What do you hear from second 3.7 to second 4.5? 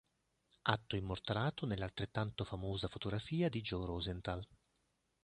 Rosenthal.